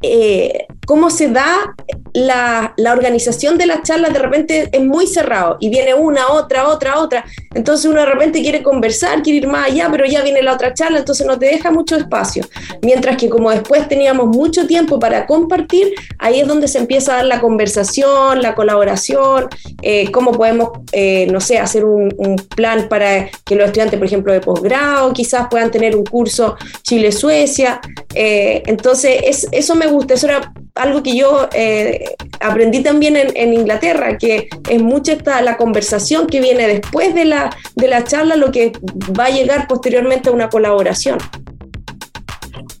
[0.00, 1.74] eh, cómo se da
[2.14, 6.98] la, organización de las charlas, de repente es muy cerrado y viene una, otra, otra,
[6.98, 7.24] otra.
[7.54, 10.72] Entonces uno de repente quiere conversar, quiere ir más allá, pero ya viene la otra
[10.72, 12.46] charla, entonces no te deja mucho espacio.
[12.82, 17.16] Mientras que como después teníamos mucho tiempo para compartir, ahí es donde se empieza a
[17.16, 19.48] dar la conversación, la colaboración,
[19.82, 22.08] eh, cómo podemos, eh, no sé, hacer un,
[22.54, 27.80] plan para que los estudiantes, por ejemplo, de posgrado, quizás puedan tener un curso Chile-Suecia.
[28.14, 34.48] entonces, eso me gusta, eso era algo que yo eh, aprendí también en, Inglaterra, que
[34.68, 38.72] es mucha esta, la conversación que viene después de la, de la charla lo que
[39.18, 41.18] va a llegar posteriormente a una colaboración.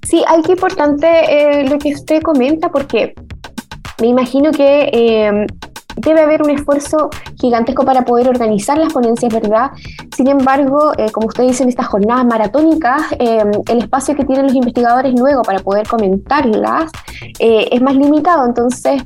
[0.08, 3.14] Sí, algo importante eh, lo que usted comenta, porque
[4.00, 5.46] me imagino que eh,
[6.00, 9.70] debe haber un esfuerzo gigantesco para poder organizar las ponencias, ¿verdad?
[10.16, 14.46] Sin embargo, eh, como usted dice, en estas jornadas maratónicas, eh, el espacio que tienen
[14.46, 16.90] los investigadores luego para poder comentarlas
[17.38, 18.46] eh, es más limitado.
[18.46, 19.02] Entonces,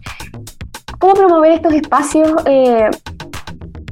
[0.99, 2.33] ¿cómo promover estos espacios?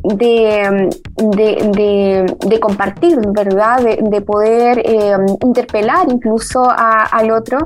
[0.02, 3.82] De, de, compartir, ¿verdad?
[3.82, 4.82] De, poder
[5.42, 7.58] interpelar incluso al otro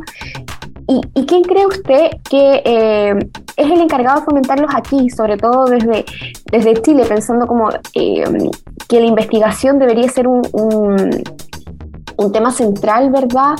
[0.87, 3.15] ¿Y, quién cree usted que eh,
[3.57, 6.05] es el encargado de fomentarlos aquí, sobre todo desde,
[6.51, 8.25] desde Chile, pensando como eh,
[8.89, 13.55] que la investigación debería ser un, un, tema central, ¿verdad?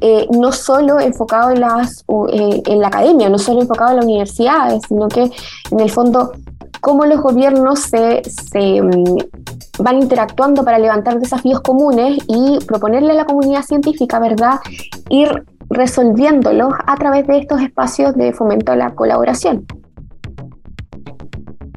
[0.00, 4.82] Eh, no solo enfocado en, las, en la academia, no solo enfocado en las universidades,
[4.88, 5.30] sino que
[5.70, 6.32] en el fondo
[6.80, 9.16] cómo los gobiernos se, se mm,
[9.80, 14.60] van interactuando para levantar desafíos comunes y proponerle a la comunidad científica, ¿verdad?
[15.08, 15.44] Ir
[15.78, 19.64] resolviéndolos a través de estos espacios de fomento a la colaboración.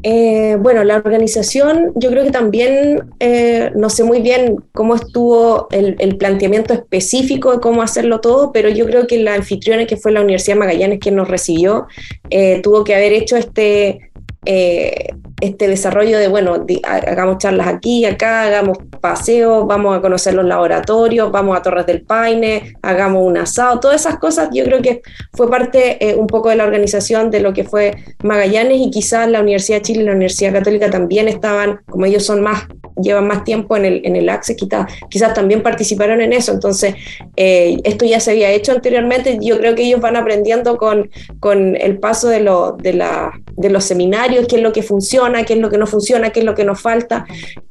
[0.03, 5.67] Eh, bueno, la organización, yo creo que también, eh, no sé muy bien cómo estuvo
[5.69, 10.11] el, planteamiento específico de cómo hacerlo todo, pero yo creo que la anfitriona, que fue
[10.11, 11.87] la Universidad Magallanes, que nos recibió,
[12.31, 14.10] eh, tuvo que haber hecho este,
[14.43, 21.31] este desarrollo de, bueno, hagamos charlas aquí, acá, hagamos paseos, vamos a conocer los laboratorios,
[21.31, 25.01] vamos a Torres del Paine, hagamos un asado, todas esas cosas yo creo que
[25.33, 29.29] fue parte eh, un poco de la organización de lo que fue Magallanes y quizás
[29.29, 32.67] la Universidad de Chile y la Universidad Católica también estaban, como ellos son más
[33.01, 36.51] llevan más tiempo en el, en el Access, quizás, quizás también participaron en eso.
[36.51, 36.95] Entonces,
[37.35, 39.37] eh, esto ya se había hecho anteriormente.
[39.41, 43.69] Yo creo que ellos van aprendiendo con, con el paso de, lo, de, la, de
[43.69, 46.45] los seminarios, qué es lo que funciona, qué es lo que no funciona, qué es
[46.45, 47.25] lo que nos falta.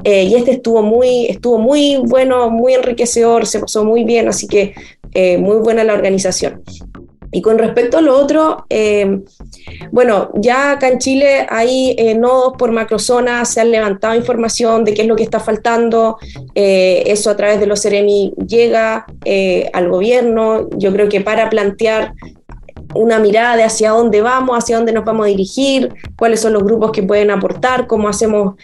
[0.04, 4.46] Eh, y este estuvo muy, estuvo muy bueno, muy enriquecedor, se pasó muy bien, así
[4.46, 4.74] que
[5.14, 6.62] eh, muy buena la organización.
[7.32, 9.20] Y con respecto a lo otro, eh,
[9.92, 15.02] bueno, ya acá en Chile hay nodos por macrozonas, se han levantado información de qué
[15.02, 16.18] es lo que está faltando,
[16.56, 19.06] eso a través de los CEREMI llega
[19.72, 22.14] al gobierno, yo creo que para plantear
[22.94, 26.64] una mirada de hacia dónde vamos, hacia dónde nos vamos a dirigir, cuáles son los
[26.64, 28.54] grupos que pueden aportar, cómo hacemos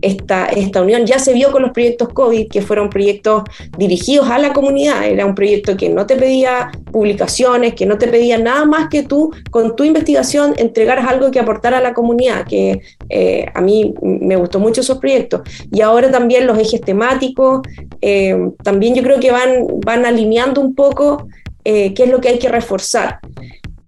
[0.00, 1.06] esta, esta unión.
[1.06, 3.42] Ya se vio con los proyectos COVID, que fueron proyectos
[3.76, 5.04] dirigidos a la comunidad.
[5.04, 9.02] Era un proyecto que no te pedía publicaciones, que no te pedía nada más que
[9.02, 13.94] tú, con tu investigación, entregaras algo que aportara a la comunidad, que eh, a mí
[14.02, 15.42] me gustó mucho esos proyectos.
[15.70, 17.62] Y ahora también los ejes temáticos,
[18.00, 21.28] eh, también yo creo que van, van alineando un poco
[21.64, 23.20] eh, qué es lo que hay que reforzar.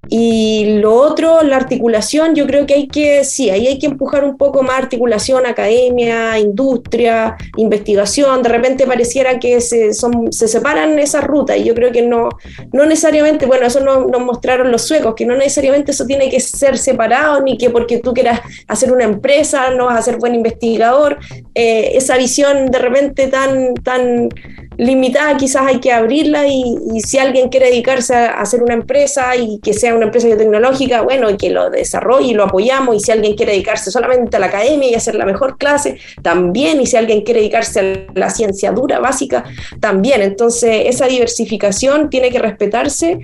[0.08, 4.24] Y lo otro, la articulación, yo creo que hay que, sí, ahí hay que empujar
[4.24, 8.42] un poco más articulación, academia, industria, investigación.
[8.42, 12.28] De repente pareciera que se, son, se separan esas rutas y yo creo que no,
[12.72, 16.78] no necesariamente, bueno, eso nos, mostraron los suecos, que no necesariamente eso tiene que ser
[16.78, 21.18] separado, ni que porque tú quieras hacer una empresa no vas a ser buen investigador.
[21.54, 24.28] Eh, esa visión de repente tan, tan
[24.76, 29.58] limitada quizás hay que abrirla y, si alguien quiere dedicarse a hacer una empresa y
[29.60, 33.12] que sea una empresa tecnológica, bueno, y que lo desarrolle y lo apoyamos, y si
[33.12, 36.96] alguien quiere dedicarse solamente a la academia y hacer la mejor clase, también, y si
[36.96, 39.44] alguien quiere dedicarse a la ciencia dura, básica,
[39.80, 40.22] también.
[40.22, 43.18] Entonces, esa diversificación tiene que respetarse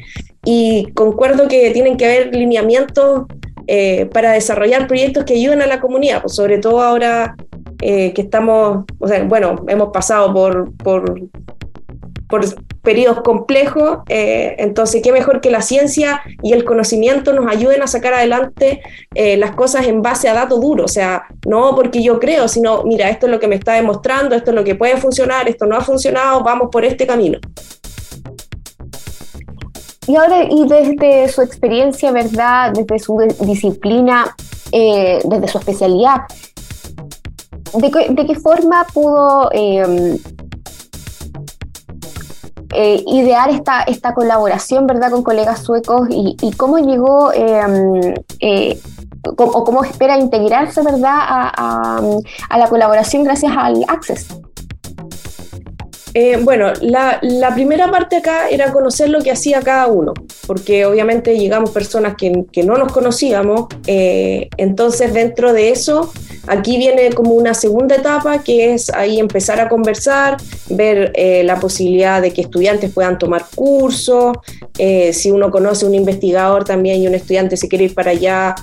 [0.45, 3.27] y concuerdo que tienen que haber lineamientos
[3.67, 7.37] eh, para desarrollar proyectos que ayuden a la comunidad, pues sobre todo ahora
[7.81, 11.31] eh, que estamos, o sea, bueno, hemos pasado por, por
[12.31, 12.45] por
[12.83, 17.87] periodos complejos, eh, entonces qué mejor que la ciencia y el conocimiento nos ayuden a
[17.87, 18.81] sacar adelante
[19.15, 22.85] eh, las cosas en base a datos duros, o sea, no porque yo creo, sino,
[22.85, 25.67] mira, esto es lo que me está demostrando, esto es lo que puede funcionar, esto
[25.67, 27.39] no ha funcionado, vamos por este camino.
[30.07, 32.73] Y ahora, y desde su experiencia, ¿verdad?
[32.73, 34.35] Desde su disciplina,
[34.73, 36.23] eh, desde su especialidad,
[37.75, 40.19] ¿de, qué forma pudo em,
[42.73, 48.81] eh, idear esta, esta colaboración, ¿verdad?, con colegas suecos y, cómo llegó em, eh,
[49.37, 52.01] o cómo espera integrarse, ¿verdad?, a,
[52.49, 54.40] a la colaboración gracias al Access.
[56.15, 57.21] Eh, bueno, la,
[57.55, 60.13] primera parte acá era conocer lo que hacía cada uno,
[60.47, 62.31] porque obviamente llegamos personas que,
[62.65, 66.13] no nos conocíamos, eh, entonces dentro de eso,
[66.49, 70.37] aquí viene como una segunda etapa que es ahí empezar a conversar,
[70.69, 74.37] ver eh, la posibilidad de que estudiantes puedan tomar cursos,
[75.13, 78.55] si uno conoce un investigador también y un estudiante se quiere ir para allá,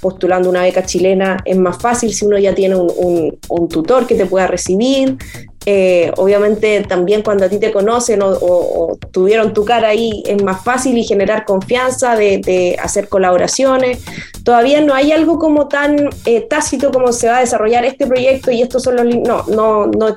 [0.00, 4.16] postulando una beca chilena es más fácil si uno ya tiene un, un, tutor que
[4.16, 5.16] te pueda recibir.
[5.66, 10.64] Eh, obviamente también cuando a ti te conocen o, tuvieron tu cara ahí es más
[10.64, 14.02] fácil y generar confianza de, hacer colaboraciones.
[14.42, 18.50] Todavía no hay algo como tan eh, tácito como se va a desarrollar este proyecto
[18.50, 19.04] y estos son los...
[19.04, 20.16] No, no, no,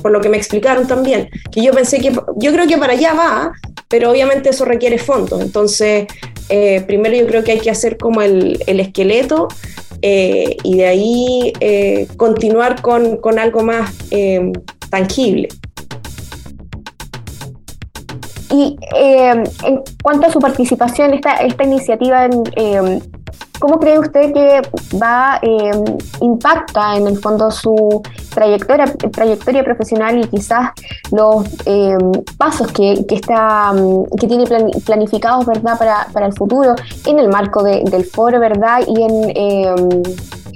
[0.00, 3.14] por lo que me explicaron también, que yo pensé que, yo creo que para allá
[3.14, 3.52] va,
[3.88, 5.40] pero obviamente eso requiere fondos.
[5.40, 6.06] Entonces,
[6.50, 9.48] eh, primero yo creo que hay que hacer como el, el esqueleto
[10.02, 11.52] y de ahí
[12.18, 13.94] continuar con, con, algo más
[14.94, 15.48] tangible.
[18.50, 23.00] Y eh, en cuanto a su participación esta, esta iniciativa, eh,
[23.58, 24.62] ¿cómo cree usted que
[24.96, 25.72] va, eh,
[26.20, 28.00] impacta en el fondo su
[28.32, 30.70] trayectoria, trayectoria profesional y quizás
[31.10, 31.44] los
[32.38, 33.72] pasos que, que, está,
[34.20, 34.44] que tiene
[34.84, 35.76] planificados ¿verdad?
[35.76, 36.76] Para, para, el futuro
[37.06, 38.82] en el marco del foro ¿verdad?
[38.86, 40.02] y en,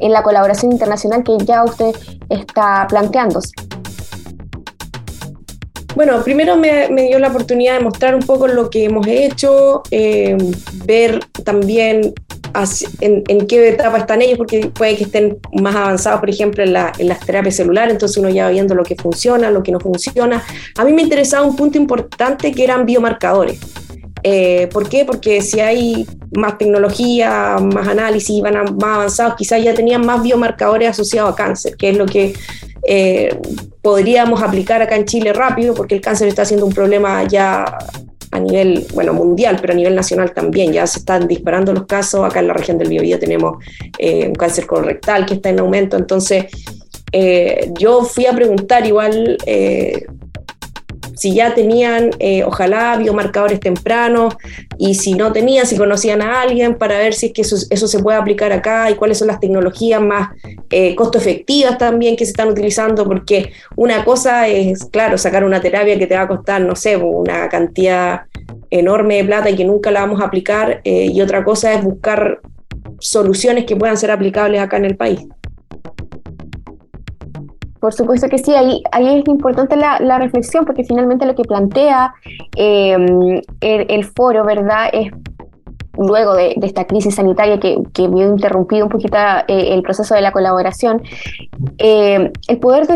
[0.01, 1.95] en la colaboración internacional que ya usted
[2.29, 3.68] está planteándose?
[5.99, 10.37] Bueno, primero me, dio la oportunidad de mostrar un poco lo que hemos hecho, eh,
[10.85, 12.15] ver también
[13.01, 17.21] en, qué etapa están ellos, porque puede que estén más avanzados, por ejemplo, en, las
[17.27, 20.41] terapias celulares, entonces uno ya va viendo lo que funciona, lo que no funciona.
[20.77, 23.59] A mí me interesaba un punto importante que eran biomarcadores.
[24.23, 25.05] Eh, ¿Por qué?
[25.05, 26.07] Porque si hay
[26.37, 31.77] más tecnología, más análisis, van más avanzados, quizás ya tenían más biomarcadores asociados a cáncer,
[31.77, 32.35] que es lo que
[32.87, 33.39] eh,
[33.83, 37.65] podríamos aplicar acá en Chile rápido, porque el cáncer está siendo un problema ya
[38.31, 40.73] a nivel, bueno, mundial, pero a nivel nacional también.
[40.73, 42.25] Ya se están disparando los casos.
[42.25, 43.65] Acá en la región del Biobío tenemos
[43.99, 45.97] eh, un cáncer colorectal que está en aumento.
[45.97, 46.47] Entonces,
[47.79, 49.39] yo fui a preguntar igual
[51.19, 54.37] si ya tenían, eh, ojalá, biomarcadores tempranos
[54.79, 57.57] y si no tenían, si conocían a alguien para ver si es que eso,
[57.89, 60.29] se puede aplicar acá y cuáles son las tecnologías más
[60.71, 65.61] eh, costo efectivas también que se están utilizando, porque una cosa es, claro, sacar una
[65.61, 68.23] terapia que te va a costar, no sé, una cantidad
[68.71, 71.83] enorme de plata y que nunca la vamos a aplicar, eh, y otra cosa es
[71.83, 72.41] buscar
[73.01, 75.21] soluciones que puedan ser aplicables acá en el país.
[77.81, 82.13] Por supuesto que sí, ahí, ahí es importante la, reflexión porque finalmente lo que plantea
[82.57, 84.89] em, el, foro, ¿verdad?
[84.93, 85.13] Es
[85.97, 89.17] luego de, esta crisis sanitaria que, que vio interrumpido un poquito
[89.49, 91.03] eh, el proceso de la colaboración,
[91.79, 92.87] em, el poder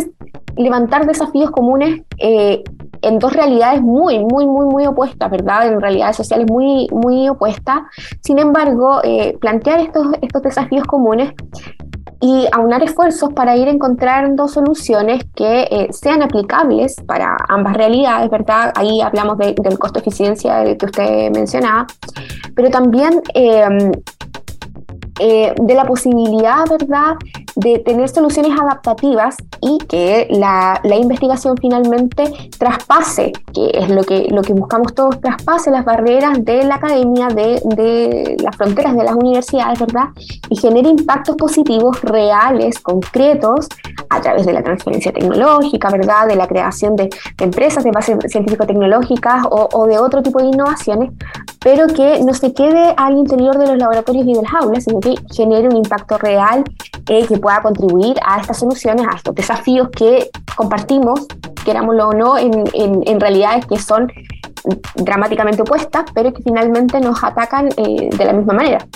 [0.56, 2.62] levantar desafíos comunes eh,
[3.02, 5.66] en dos realidades muy, muy, muy, muy opuestas, ¿verdad?
[5.66, 7.80] En realidades sociales muy, muy opuestas.
[8.20, 11.32] Sin embargo, eh, plantear estos, estos desafíos comunes
[12.22, 18.72] y aunar esfuerzos para ir encontrando soluciones que eh, sean aplicables para ambas realidades, ¿verdad?
[18.76, 21.84] Ahí hablamos del costo eficiencia que usted mencionaba,
[22.54, 23.90] pero también em,
[25.18, 27.16] eh, de la posibilidad, ¿verdad?,
[27.56, 34.42] de tener soluciones adaptativas y que la, investigación finalmente traspase, que es lo que, lo
[34.42, 39.78] que buscamos todos, traspase las barreras de la academia, de, las fronteras de las universidades,
[39.80, 40.08] ¿verdad?
[40.48, 43.68] Y genere impactos positivos reales, concretos,
[44.10, 46.28] a través de la transferencia tecnológica, ¿verdad?
[46.28, 47.08] De la creación de,
[47.40, 51.10] empresas de base científico-tecnológicas o, de otro tipo de innovaciones,
[51.60, 55.00] pero que no se quede al interior de los laboratorios y de las aulas, sino
[55.00, 56.64] que genere un impacto real
[57.08, 61.26] eh, que pueda contribuir a estas soluciones, a estos desafíos que compartimos,
[61.64, 64.10] querámoslo o no, en, en, realidades que son
[64.94, 68.86] dramáticamente opuestas, pero que finalmente nos atacan eh, de la misma manera.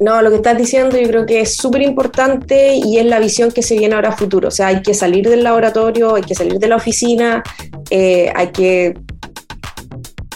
[0.00, 3.52] No, lo que estás diciendo yo creo que es súper importante y es la visión
[3.52, 4.48] que se viene ahora a futuro.
[4.48, 7.42] O sea, hay que salir del laboratorio, hay que salir de la oficina,
[7.90, 8.94] eh, hay que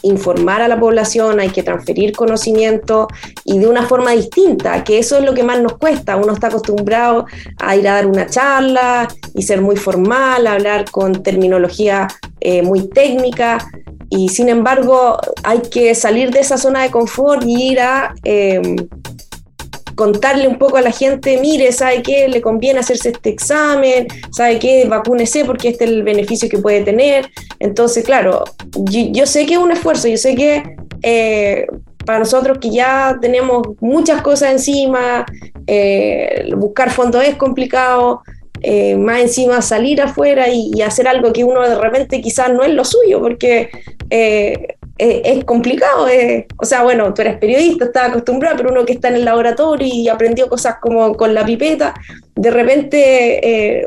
[0.03, 3.09] informar a la población, hay que transferir conocimiento
[3.45, 6.17] y de una forma distinta, que eso es lo que más nos cuesta.
[6.17, 7.27] Uno está acostumbrado
[7.59, 12.09] a ir a dar una charla y ser muy formal, hablar con terminología
[12.41, 13.59] eh, muy técnica,
[14.11, 18.77] y sin embargo hay que salir de esa zona de confort y ir a em,
[19.99, 22.29] contarle un poco a la gente, mire, ¿sabe qué?
[22.29, 24.87] Le conviene hacerse este examen, ¿sabe qué?
[24.87, 27.29] Vacúnese porque este es el beneficio que puede tener.
[27.59, 28.45] Entonces, claro,
[28.77, 30.63] yo, sé que es un esfuerzo, yo sé que
[31.03, 31.67] eh,
[32.07, 35.27] para nosotros que ya tenemos muchas cosas encima,
[35.67, 38.23] eh, buscar fondos es complicado,
[38.61, 42.73] eh, más encima salir afuera y, hacer algo que uno de repente quizás no es
[42.73, 43.69] lo suyo, porque
[44.99, 46.07] es complicado.
[46.57, 49.87] o sea, bueno, tú eres periodista, estás acostumbrado, pero uno que está en el laboratorio
[49.87, 51.95] y aprendió cosas como con la pipeta,
[52.35, 53.87] de repente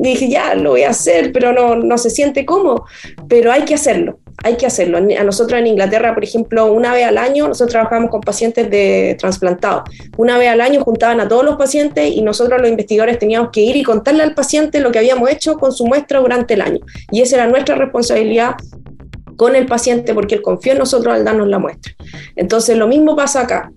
[0.00, 2.84] dije, ya, lo voy a hacer, pero no, no se siente cómodo,
[3.28, 4.98] pero hay que hacerlo hay que hacerlo.
[4.98, 9.16] A nosotros en Inglaterra, por ejemplo, una vez al año, nosotros trabajamos con pacientes de
[9.18, 9.84] trasplantados.
[10.16, 13.60] Una vez al año juntaban a todos los pacientes y nosotros los investigadores teníamos que
[13.60, 16.80] ir y contarle al paciente lo que habíamos hecho con su muestra durante el año.
[17.10, 18.54] Y esa era nuestra responsabilidad
[19.36, 21.94] con el paciente porque él confió en nosotros al darnos la muestra.
[22.36, 23.70] Entonces, lo mismo pasa acá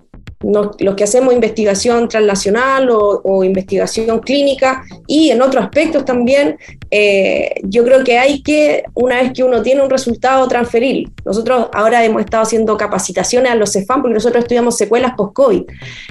[0.80, 6.58] los que hacemos investigación transnacional o, investigación clínica y en otros aspectos también,
[6.90, 11.10] eh, yo creo que hay que, una vez que uno tiene un resultado, transferir.
[11.26, 15.64] Nosotros ahora hemos estado haciendo capacitaciones a los CEFAM porque nosotros estudiamos secuelas post-COVID.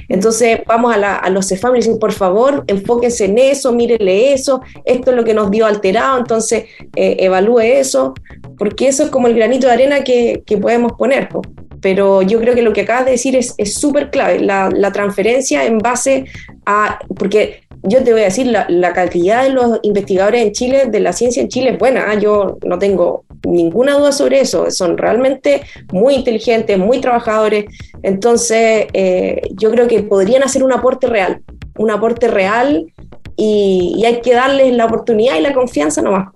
[0.08, 5.10] Entonces vamos a, los CEFAM y decimos, por favor, enfóquense en eso, mírele eso, esto
[5.10, 6.64] es lo que nos dio alterado, entonces
[6.94, 8.14] eh, evalúe eso,
[8.58, 11.28] porque eso es como el granito de arena que, podemos poner
[11.80, 15.78] pero yo creo que lo que acabas de decir es súper clave, la, transferencia en
[15.78, 16.24] base
[16.64, 20.86] a, porque yo te voy a decir, la, la, cantidad de los investigadores en Chile,
[20.86, 22.14] de la ciencia en Chile es buena, ¿ah?
[22.18, 25.62] yo no tengo ninguna duda sobre eso, son realmente
[25.92, 27.66] muy inteligentes, muy trabajadores,
[28.02, 31.42] entonces eh, yo creo que podrían hacer un aporte real,
[31.78, 32.92] un aporte real
[33.36, 36.28] y, y hay que darles la oportunidad y la confianza nomás.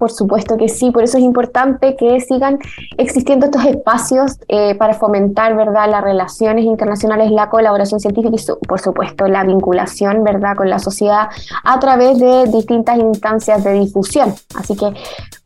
[0.00, 2.58] Por supuesto que sí, por eso es importante que sigan
[2.96, 8.80] existiendo estos espacios eh, para fomentar, ¿verdad?, las relaciones internacionales, la colaboración científica y, por
[8.80, 11.28] supuesto, la vinculación, ¿verdad?, con la sociedad
[11.64, 14.32] a través de distintas instancias de difusión.
[14.54, 14.90] Así que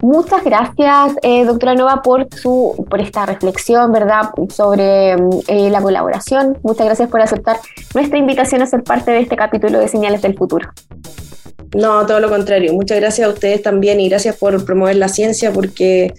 [0.01, 5.15] muchas gracias, eh, doctora Nova, por, su, por esta reflexión, ¿verdad?, sobre
[5.49, 6.59] eh, la colaboración.
[6.63, 7.57] Muchas gracias por aceptar
[7.93, 10.69] nuestra invitación a ser parte de este capítulo de Señales del Futuro.
[11.75, 12.73] No, todo lo contrario.
[12.73, 16.15] Muchas gracias a ustedes también y gracias por promover la ciencia porque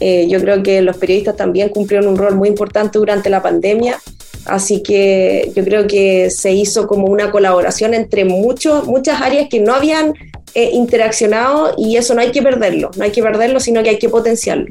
[0.00, 3.98] eh, yo creo que los periodistas también cumplieron un rol muy importante durante la pandemia.
[4.44, 9.60] Así que yo creo que se hizo como una colaboración entre muchos, muchas áreas que
[9.60, 10.14] no habían
[10.54, 13.98] eh, interaccionado y eso no hay que perderlo, no hay que perderlo, sino que hay
[13.98, 14.66] que potenciarlo.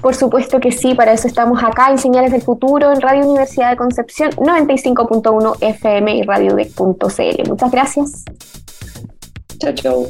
[0.00, 3.70] Por supuesto que sí, para eso estamos acá en Señales del Futuro, en Radio Universidad
[3.70, 7.48] de Concepción 95.1 FM y radiodec.cl.
[7.48, 8.24] Muchas gracias.
[9.62, 10.04] 悄悄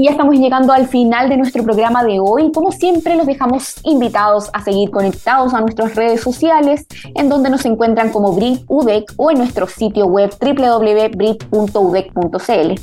[0.00, 2.50] Y ya estamos llegando al final de nuestro programa de hoy.
[2.52, 7.66] Como siempre, los dejamos invitados a seguir conectados a nuestras redes sociales, en donde nos
[7.66, 12.80] encuentran como Brit UDEC o en nuestro sitio web www.brit.udec.cl.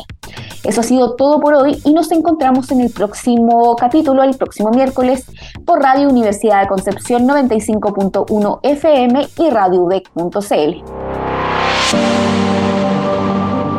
[0.64, 4.70] Eso ha sido todo por hoy y nos encontramos en el próximo capítulo, el próximo
[4.70, 5.26] miércoles,
[5.66, 10.84] por Radio Universidad de Concepción 95.1 FM y radiodec.cl.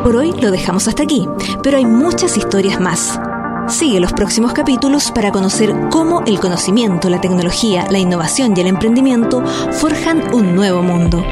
[0.03, 1.25] Por hoy lo dejamos hasta aquí,
[1.63, 3.19] pero hay muchas historias más.
[3.67, 8.67] Sigue los próximos capítulos para conocer cómo el conocimiento, la tecnología, la innovación y el
[8.67, 9.41] emprendimiento
[9.71, 11.23] forjan un nuevo mundo.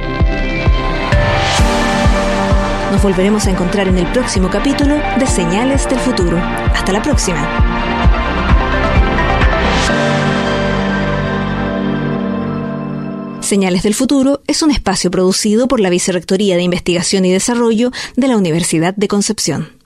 [2.92, 6.38] Nos volveremos a encontrar en el próximo capítulo de Señales del Futuro.
[6.38, 7.40] Hasta la próxima.
[13.40, 18.28] Señales del Futuro es un espacio producido por la Vicerrectoría de Investigación y Desarrollo de
[18.28, 19.81] la Universidad de Concepción.